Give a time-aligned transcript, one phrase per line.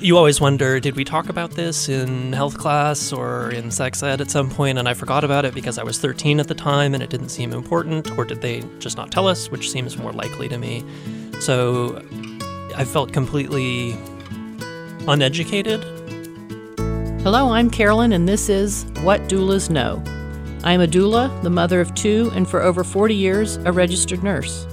[0.00, 4.22] you always wonder did we talk about this in health class or in sex ed
[4.22, 6.94] at some point and I forgot about it because I was 13 at the time
[6.94, 10.12] and it didn't seem important, or did they just not tell us, which seems more
[10.12, 10.82] likely to me?
[11.40, 12.02] So
[12.74, 13.94] I felt completely
[15.06, 15.84] uneducated.
[17.22, 20.02] Hello, I'm Carolyn, and this is What Doulas Know.
[20.64, 24.22] I am a doula, the mother of two, and for over 40 years, a registered
[24.22, 24.66] nurse.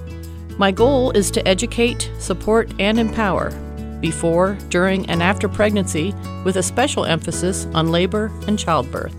[0.57, 3.52] My goal is to educate, support, and empower
[4.02, 6.13] before, during, and after pregnancy,
[6.44, 9.16] with a special emphasis on labor and childbirth.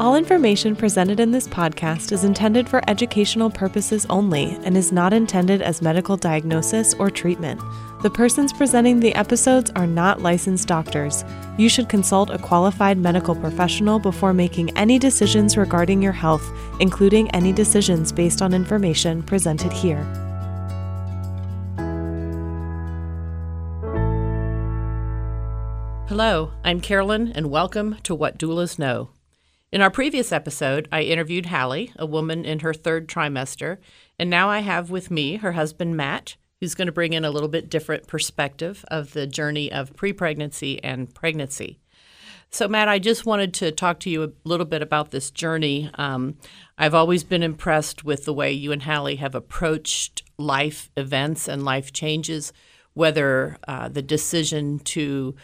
[0.00, 5.12] All information presented in this podcast is intended for educational purposes only and is not
[5.12, 7.60] intended as medical diagnosis or treatment.
[8.02, 11.24] The persons presenting the episodes are not licensed doctors.
[11.56, 16.44] You should consult a qualified medical professional before making any decisions regarding your health,
[16.80, 20.23] including any decisions based on information presented here.
[26.16, 29.10] Hello, I'm Carolyn, and welcome to What Doulas Know.
[29.72, 33.78] In our previous episode, I interviewed Hallie, a woman in her third trimester,
[34.16, 37.32] and now I have with me her husband, Matt, who's going to bring in a
[37.32, 41.80] little bit different perspective of the journey of pre pregnancy and pregnancy.
[42.48, 45.90] So, Matt, I just wanted to talk to you a little bit about this journey.
[45.94, 46.36] Um,
[46.78, 51.64] I've always been impressed with the way you and Hallie have approached life events and
[51.64, 52.52] life changes,
[52.92, 55.34] whether uh, the decision to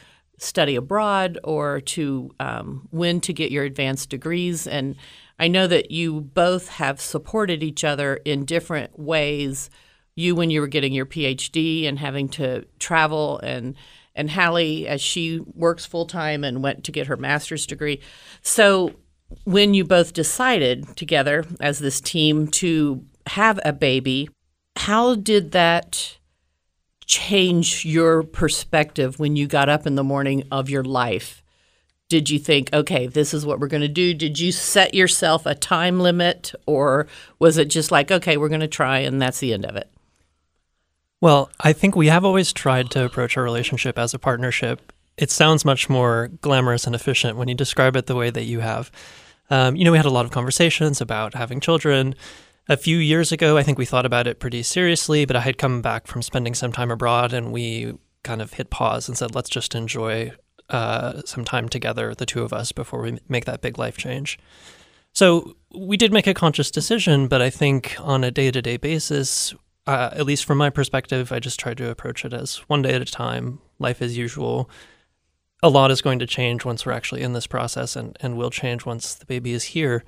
[0.40, 4.66] study abroad or to um, when to get your advanced degrees.
[4.66, 4.96] And
[5.38, 9.70] I know that you both have supported each other in different ways.
[10.16, 13.76] You, when you were getting your PhD and having to travel, and
[14.14, 18.00] and Hallie as she works full time and went to get her master's degree.
[18.42, 18.96] So,
[19.44, 24.28] when you both decided together as this team to have a baby,
[24.76, 26.18] how did that
[27.10, 31.42] change your perspective when you got up in the morning of your life?
[32.08, 34.14] Did you think, okay, this is what we're going to do?
[34.14, 37.08] Did you set yourself a time limit, or
[37.40, 39.90] was it just like, okay, we're going to try and that's the end of it?
[41.20, 44.92] Well, I think we have always tried to approach our relationship as a partnership.
[45.16, 48.60] It sounds much more glamorous and efficient when you describe it the way that you
[48.60, 48.90] have.
[49.50, 52.14] Um, you know, we had a lot of conversations about having children
[52.70, 55.58] a few years ago, I think we thought about it pretty seriously, but I had
[55.58, 59.34] come back from spending some time abroad and we kind of hit pause and said,
[59.34, 60.30] let's just enjoy
[60.68, 64.38] uh, some time together, the two of us, before we make that big life change.
[65.12, 68.76] So we did make a conscious decision, but I think on a day to day
[68.76, 69.52] basis,
[69.88, 72.94] uh, at least from my perspective, I just tried to approach it as one day
[72.94, 74.70] at a time, life as usual.
[75.60, 78.50] A lot is going to change once we're actually in this process and, and will
[78.50, 80.04] change once the baby is here.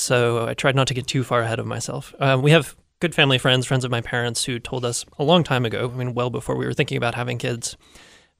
[0.00, 2.14] So I tried not to get too far ahead of myself.
[2.20, 5.44] Um, we have good family friends, friends of my parents, who told us a long
[5.44, 7.76] time ago, I mean, well before we were thinking about having kids,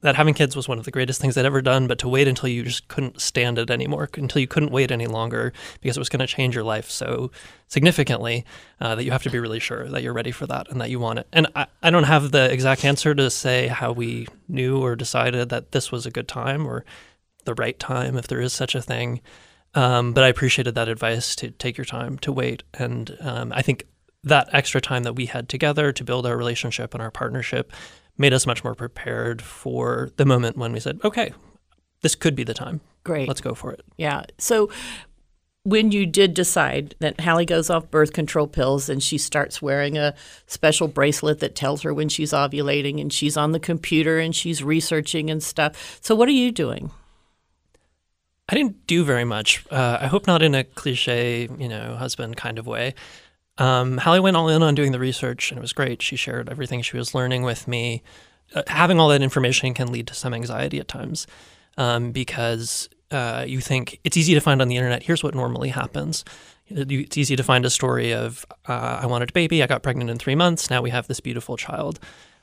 [0.01, 2.27] that having kids was one of the greatest things they'd ever done, but to wait
[2.27, 5.99] until you just couldn't stand it anymore, until you couldn't wait any longer because it
[5.99, 7.31] was going to change your life so
[7.67, 8.43] significantly
[8.79, 10.89] uh, that you have to be really sure that you're ready for that and that
[10.89, 11.27] you want it.
[11.31, 15.49] And I, I don't have the exact answer to say how we knew or decided
[15.49, 16.83] that this was a good time or
[17.45, 19.21] the right time, if there is such a thing.
[19.73, 22.63] Um, but I appreciated that advice to take your time to wait.
[22.73, 23.85] And um, I think
[24.23, 27.71] that extra time that we had together to build our relationship and our partnership
[28.17, 31.33] made us much more prepared for the moment when we said, okay,
[32.01, 32.81] this could be the time.
[33.03, 33.27] Great.
[33.27, 33.81] Let's go for it.
[33.97, 34.25] Yeah.
[34.37, 34.69] So
[35.63, 39.97] when you did decide that Hallie goes off birth control pills and she starts wearing
[39.97, 40.15] a
[40.47, 44.63] special bracelet that tells her when she's ovulating and she's on the computer and she's
[44.63, 45.99] researching and stuff.
[46.01, 46.91] So what are you doing?
[48.51, 49.63] I didn't do very much.
[49.71, 52.93] Uh, I hope not in a cliche, you know, husband kind of way.
[53.57, 56.01] Um, Hallie went all in on doing the research, and it was great.
[56.01, 58.03] She shared everything she was learning with me.
[58.53, 61.27] Uh, having all that information can lead to some anxiety at times
[61.77, 65.03] um, because uh, you think it's easy to find on the internet.
[65.03, 66.25] Here's what normally happens.
[66.67, 70.09] It's easy to find a story of uh, I wanted a baby, I got pregnant
[70.09, 71.99] in three months, now we have this beautiful child.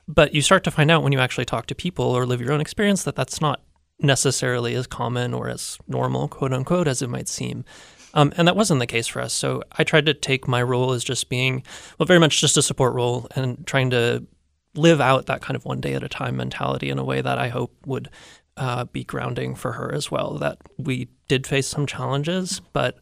[0.07, 2.51] But you start to find out when you actually talk to people or live your
[2.51, 3.61] own experience that that's not
[4.01, 7.65] necessarily as common or as normal, quote unquote, as it might seem.
[8.13, 9.33] Um, and that wasn't the case for us.
[9.33, 11.63] So I tried to take my role as just being,
[11.97, 14.25] well, very much just a support role and trying to
[14.75, 17.37] live out that kind of one day at a time mentality in a way that
[17.37, 18.09] I hope would
[18.57, 20.37] uh, be grounding for her as well.
[20.37, 22.99] That we did face some challenges, but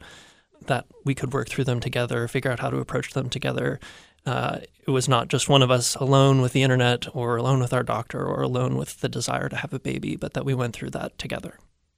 [0.65, 3.79] that we could work through them together, figure out how to approach them together,
[4.27, 7.73] uh, it was not just one of us alone with the internet or alone with
[7.73, 10.75] our doctor or alone with the desire to have a baby, but that we went
[10.75, 11.57] through that together.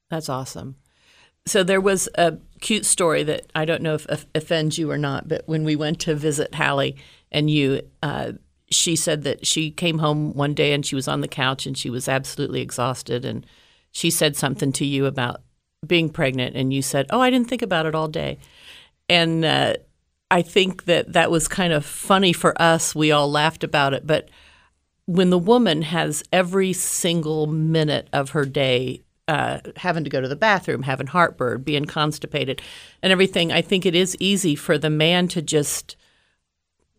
[0.09, 0.75] That's awesome.
[1.45, 5.27] So there was a cute story that I don't know if, offends you or not,
[5.27, 6.95] but when we went to visit Hallie
[7.31, 8.33] and you, uh,
[8.69, 11.75] she said that she came home one day and she was on the couch and
[11.75, 13.25] she was absolutely exhausted.
[13.25, 13.45] And
[13.91, 15.41] she said something to you about
[15.87, 18.37] being pregnant, and you said, Oh, I didn't think about it all day.
[19.07, 19.75] And uh,
[20.31, 22.93] I think that that was kind of funny for us.
[22.93, 24.05] We all laughed about it.
[24.05, 24.29] But
[25.05, 30.27] when the woman has every single minute of her day uh, having to go to
[30.27, 32.61] the bathroom, having heartburn, being constipated,
[33.03, 35.95] and everything, I think it is easy for the man to just,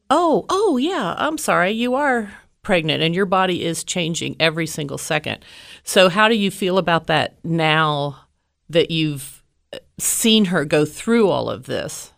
[0.09, 4.99] oh, oh, yeah, I'm sorry, you are pregnant and your body is changing every single
[4.99, 5.44] second.
[5.83, 8.26] So, how do you feel about that now
[8.69, 9.43] that you've
[9.73, 12.12] uh, seen her go through all of this?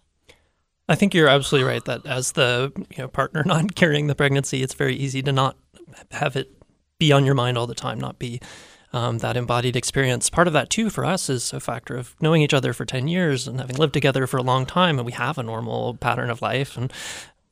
[0.92, 4.62] I think you're absolutely right that as the you know, partner not carrying the pregnancy,
[4.62, 5.56] it's very easy to not
[6.10, 6.52] have it
[6.98, 8.42] be on your mind all the time, not be
[8.92, 10.28] um, that embodied experience.
[10.28, 13.08] Part of that, too, for us is a factor of knowing each other for 10
[13.08, 14.98] years and having lived together for a long time.
[14.98, 16.76] And we have a normal pattern of life.
[16.76, 16.92] And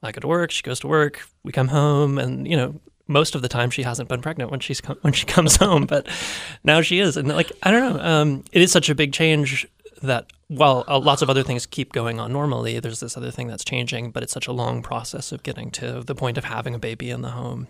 [0.02, 3.34] I go to work, she goes to work, we come home, and, you know, most
[3.34, 6.06] of the time she hasn't been pregnant when she's when she comes home, but
[6.62, 9.66] now she is, and like I don't know, um, it is such a big change
[10.02, 13.47] that while uh, lots of other things keep going on normally, there's this other thing
[13.47, 16.75] that's changing, but it's such a long process of getting to the point of having
[16.75, 17.69] a baby in the home.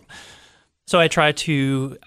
[0.87, 1.99] So I try to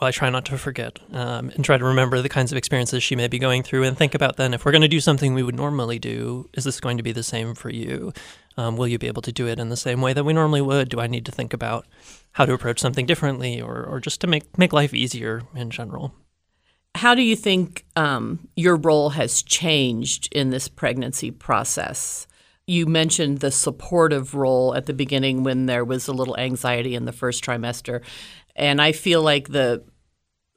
[0.00, 3.02] well, I try not to forget um, and try to remember the kinds of experiences
[3.02, 5.34] she may be going through and think about then if we're going to do something
[5.34, 8.12] we would normally do, is this going to be the same for you?
[8.56, 10.62] Um, will you be able to do it in the same way that we normally
[10.62, 10.88] would?
[10.88, 11.86] Do I need to think about
[12.32, 16.14] how to approach something differently or, or just to make, make life easier in general?
[16.94, 22.26] How do you think um, your role has changed in this pregnancy process?
[22.66, 27.04] You mentioned the supportive role at the beginning when there was a little anxiety in
[27.04, 28.02] the first trimester.
[28.54, 29.84] And I feel like the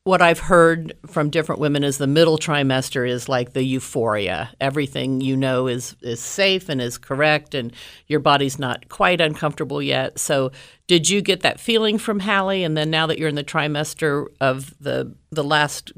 [0.03, 4.51] what I've heard from different women is the middle trimester is like the euphoria.
[4.61, 7.73] Everything you know is is safe and is correct, and
[8.05, 10.19] your body's not quite uncomfortable yet.
[10.19, 10.51] So,
[10.85, 12.63] did you get that feeling from Hallie?
[12.63, 15.91] And then now that you're in the trimester of the the last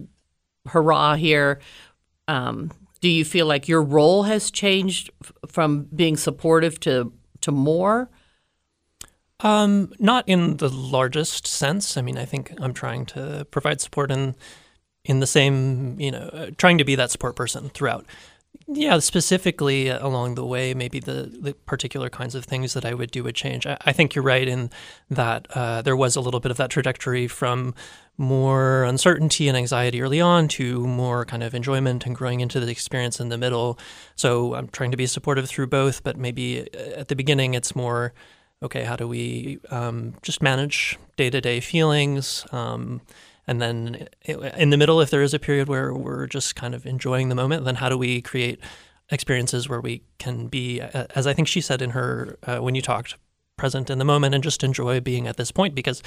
[0.67, 1.59] hurrah here,
[2.27, 7.51] um, do you feel like your role has changed f- from being supportive to to
[7.51, 8.09] more?
[9.41, 11.95] Um, not in the largest sense.
[11.95, 14.35] I mean, I think I'm trying to provide support in
[15.05, 18.05] in the same, you know, uh, trying to be that support person throughout.
[18.67, 23.11] Yeah, specifically along the way, maybe the, the particular kinds of things that I would
[23.11, 23.65] do would change.
[23.65, 24.69] I, I think you're right in
[25.09, 27.73] that uh, there was a little bit of that trajectory from
[28.17, 32.71] more uncertainty and anxiety early on to more kind of enjoyment and growing into the
[32.71, 33.77] experience in the middle.
[34.15, 37.75] So I'm trying to be supportive through both, but maybe uh, at the beginning it's
[37.75, 38.13] more
[38.63, 42.45] okay, how do we um, just manage day to day feelings?
[42.51, 43.01] Um,
[43.45, 46.85] and then in the middle, if there is a period where we're just kind of
[46.85, 48.59] enjoying the moment, then how do we create
[49.09, 52.81] experiences where we can be, as I think she said in her, uh, when you
[52.81, 53.15] talked,
[53.57, 56.03] present in the moment and just enjoy being at this point because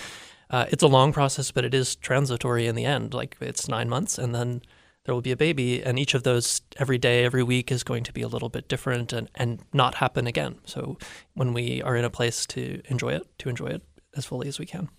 [0.50, 3.14] uh, it's a long process, but it is transitory in the end.
[3.14, 4.62] Like it's nine months and then
[5.04, 8.04] there will be a baby, and each of those every day, every week is going
[8.04, 10.58] to be a little bit different and, and not happen again.
[10.66, 10.98] So
[11.32, 13.82] when we are in a place to enjoy it, to enjoy it
[14.14, 14.90] as fully as we can.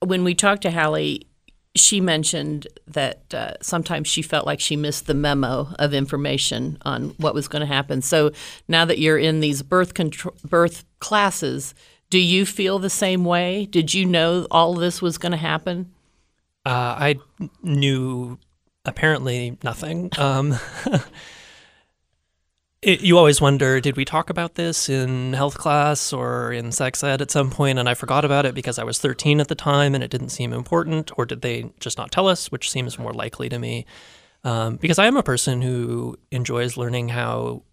[0.00, 1.26] When we talked to Hallie,
[1.76, 7.10] she mentioned that uh, sometimes she felt like she missed the memo of information on
[7.18, 8.00] what was going to happen.
[8.00, 8.32] So
[8.68, 11.74] now that you're in these birth control, birth classes,
[12.14, 13.66] do you feel the same way?
[13.66, 15.90] Did you know all this was going to happen?
[16.64, 17.16] Uh, I
[17.60, 18.38] knew
[18.84, 20.12] apparently nothing.
[20.16, 20.54] Um,
[22.82, 27.02] it, you always wonder did we talk about this in health class or in sex
[27.02, 29.56] ed at some point and I forgot about it because I was 13 at the
[29.56, 32.96] time and it didn't seem important, or did they just not tell us, which seems
[32.96, 33.86] more likely to me?
[34.44, 37.64] Um, because I am a person who enjoys learning how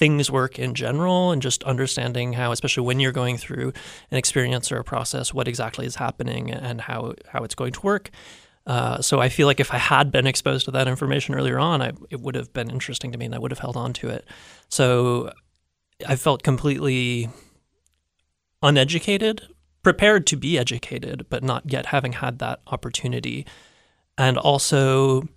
[0.00, 3.70] things work in general and just understanding how, especially when you're going through
[4.10, 7.80] an experience or a process, what exactly is happening and how, how it's going to
[7.82, 8.08] work.
[8.66, 11.82] Uh, so I feel like if I had been exposed to that information earlier on,
[11.82, 14.08] I, it would have been interesting to me and I would have held on to
[14.08, 14.26] it.
[14.70, 15.32] So
[16.08, 17.28] I felt completely
[18.62, 19.42] uneducated,
[19.82, 23.44] prepared to be educated, but not yet having had that opportunity.
[24.16, 25.28] And also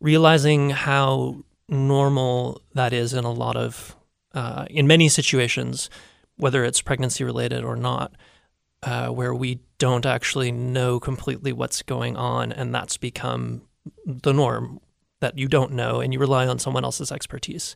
[0.00, 3.94] realizing how normal that is in a lot of,
[4.34, 5.90] uh, in many situations,
[6.36, 8.12] whether it's pregnancy related or not
[8.82, 13.62] uh, where we don't actually know completely what's going on, and that's become
[14.06, 14.80] the norm
[15.20, 17.74] that you don't know, and you rely on someone else's expertise.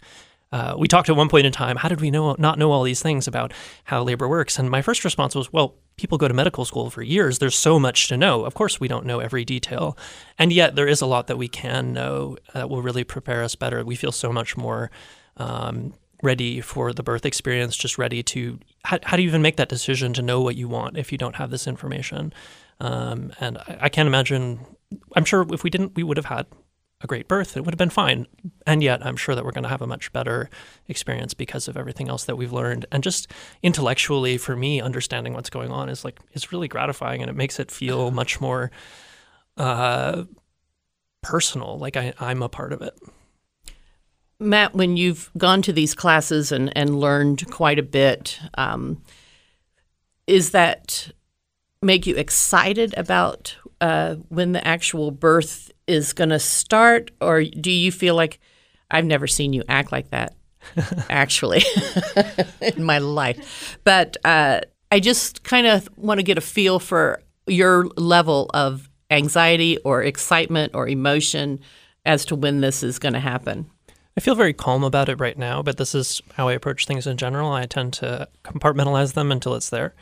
[0.52, 2.84] Uh, we talked at one point in time, how did we know not know all
[2.84, 3.52] these things about
[3.84, 4.58] how labor works?
[4.58, 7.38] And my first response was, well, people go to medical school for years.
[7.38, 8.44] There's so much to know.
[8.44, 9.98] Of course, we don't know every detail,
[10.38, 13.56] and yet there is a lot that we can know that will really prepare us
[13.56, 13.84] better.
[13.84, 14.90] We feel so much more
[15.36, 18.58] um, ready for the birth experience, just ready to.
[18.84, 21.18] How, how do you even make that decision to know what you want if you
[21.18, 22.32] don't have this information?
[22.80, 24.60] Um, and I, I can't imagine.
[25.14, 26.46] I'm sure if we didn't, we would have had
[27.00, 27.56] a great birth.
[27.56, 28.26] It would have been fine.
[28.66, 30.48] And yet, I'm sure that we're going to have a much better
[30.88, 32.86] experience because of everything else that we've learned.
[32.90, 33.30] And just
[33.62, 37.60] intellectually, for me, understanding what's going on is like is really gratifying, and it makes
[37.60, 38.70] it feel much more
[39.56, 40.24] uh,
[41.22, 41.78] personal.
[41.78, 42.98] Like I, I'm a part of it.
[44.40, 49.02] Matt, when you've gone to these classes and, and learned quite a bit, um,
[50.26, 51.10] is that
[51.82, 57.70] make you excited about uh, when the actual birth is going to start, or do
[57.70, 58.40] you feel like
[58.90, 60.34] I've never seen you act like that?
[61.10, 61.62] actually,
[62.62, 64.60] in my life, but uh,
[64.90, 70.02] I just kind of want to get a feel for your level of anxiety or
[70.02, 71.60] excitement or emotion
[72.06, 73.70] as to when this is going to happen.
[74.16, 77.06] I feel very calm about it right now, but this is how I approach things
[77.06, 77.50] in general.
[77.52, 79.94] I tend to compartmentalize them until it's there,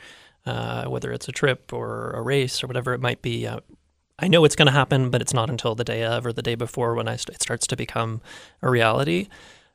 [0.44, 3.46] uh, whether it's a trip or a race or whatever it might be.
[3.46, 3.60] Uh,
[4.18, 6.42] I know it's going to happen, but it's not until the day of or the
[6.42, 8.20] day before when I st- it starts to become
[8.60, 9.28] a reality.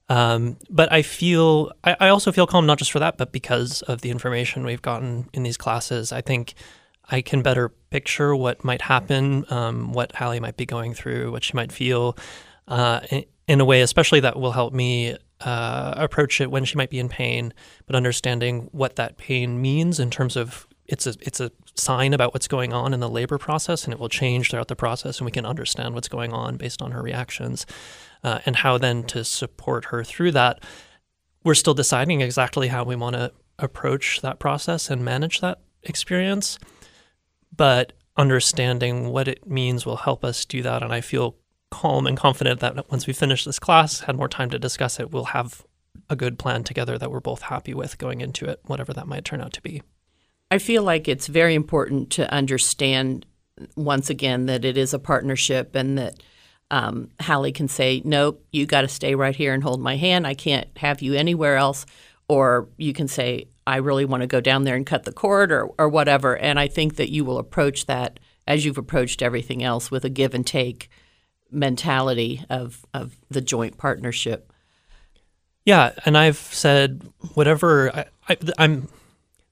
[0.10, 3.82] Um, but I feel, I, I, also feel calm not just for that, but because
[3.82, 6.13] of the information we've gotten in these classes.
[6.13, 6.53] I think
[7.10, 11.44] I can better picture what might happen, um, what Hallie might be going through, what
[11.44, 12.17] she might feel,
[12.70, 13.01] uh,
[13.48, 17.00] in, a way, especially that will help me uh, approach it when she might be
[17.00, 17.54] in pain,
[17.86, 22.34] but understanding what that pain means in terms of it's a it's a sign about
[22.34, 25.25] what's going on in the labor process, and it will change throughout the process, and
[25.25, 27.66] we can understand what's going on based on her reactions,
[28.24, 30.63] uh, and how then to support her through that.
[31.44, 36.58] We're still deciding exactly how we want to approach that process and manage that experience,
[37.56, 40.84] but understanding what it means will help us do that.
[40.84, 41.36] And I feel
[41.70, 45.12] calm and confident that once we finish this class, had more time to discuss it,
[45.12, 45.66] we'll have
[46.10, 49.26] a good plan together that we're both happy with going into it, whatever that might
[49.26, 49.82] turn out to be.
[50.50, 53.26] I feel like it's very important to understand
[53.76, 56.24] once again that it is a partnership and that
[56.72, 60.28] um, Hallie can say, Nope, you got to stay right here and hold my hand.
[60.28, 61.86] I can't have you anywhere else.
[62.30, 65.52] Or you can say, I really want to go down there and cut the cord
[65.52, 66.38] or, or whatever.
[66.38, 70.10] And I think that you will approach that as you've approached everything else with a
[70.10, 70.90] give and take
[71.51, 74.51] mentality of, of the joint partnership.
[75.66, 75.92] Yeah.
[76.06, 78.88] And I've said, whatever I, I, I'm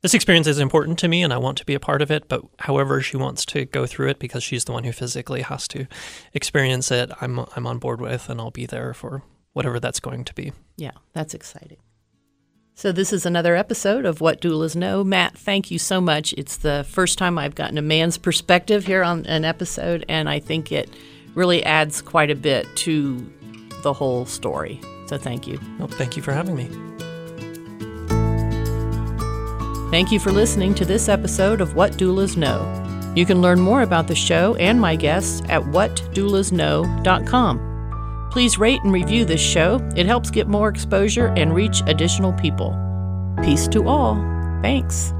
[0.05, 2.29] this experience is important to me and I want to be a part of it,
[2.29, 5.67] but however she wants to go through it because she's the one who physically has
[5.69, 5.87] to
[6.31, 9.23] experience it, I'm I'm on board with and I'll be there for
[9.53, 10.51] whatever that's going to be.
[10.77, 11.77] Yeah, that's exciting.
[12.75, 15.03] So this is another episode of What Doulas Know.
[15.03, 16.33] Matt, thank you so much.
[16.37, 20.39] It's the first time I've gotten a man's perspective here on an episode and I
[20.39, 20.87] think it
[21.35, 23.23] really adds quite a bit to
[23.83, 24.81] the whole story.
[25.07, 25.59] So thank you.
[25.77, 26.67] Well, thank you for having me.
[29.91, 32.81] Thank you for listening to this episode of What Doulas Know.
[33.15, 38.29] You can learn more about the show and my guests at whatdoulasknow.com.
[38.31, 39.79] Please rate and review this show.
[39.95, 42.77] It helps get more exposure and reach additional people.
[43.41, 44.15] Peace to all.
[44.61, 45.13] Thanks.